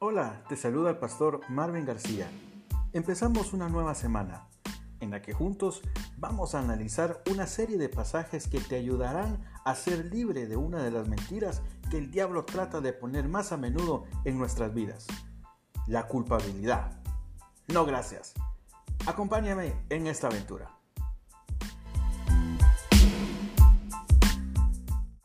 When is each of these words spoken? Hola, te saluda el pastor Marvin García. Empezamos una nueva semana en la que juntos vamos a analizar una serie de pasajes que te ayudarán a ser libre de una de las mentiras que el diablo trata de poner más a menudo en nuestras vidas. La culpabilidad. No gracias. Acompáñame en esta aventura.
Hola, 0.00 0.44
te 0.48 0.54
saluda 0.54 0.90
el 0.90 0.98
pastor 0.98 1.40
Marvin 1.48 1.84
García. 1.84 2.30
Empezamos 2.92 3.52
una 3.52 3.68
nueva 3.68 3.96
semana 3.96 4.46
en 5.00 5.10
la 5.10 5.22
que 5.22 5.32
juntos 5.32 5.82
vamos 6.16 6.54
a 6.54 6.60
analizar 6.60 7.20
una 7.28 7.48
serie 7.48 7.78
de 7.78 7.88
pasajes 7.88 8.46
que 8.46 8.60
te 8.60 8.76
ayudarán 8.76 9.44
a 9.64 9.74
ser 9.74 10.04
libre 10.04 10.46
de 10.46 10.56
una 10.56 10.84
de 10.84 10.92
las 10.92 11.08
mentiras 11.08 11.62
que 11.90 11.98
el 11.98 12.12
diablo 12.12 12.44
trata 12.44 12.80
de 12.80 12.92
poner 12.92 13.28
más 13.28 13.50
a 13.50 13.56
menudo 13.56 14.04
en 14.24 14.38
nuestras 14.38 14.72
vidas. 14.72 15.08
La 15.88 16.06
culpabilidad. 16.06 17.02
No 17.66 17.84
gracias. 17.84 18.34
Acompáñame 19.04 19.74
en 19.90 20.06
esta 20.06 20.28
aventura. 20.28 20.77